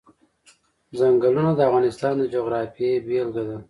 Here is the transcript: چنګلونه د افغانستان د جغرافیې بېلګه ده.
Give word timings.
چنګلونه 0.97 1.51
د 1.55 1.59
افغانستان 1.69 2.13
د 2.17 2.23
جغرافیې 2.33 2.89
بېلګه 3.05 3.43
ده. 3.49 3.57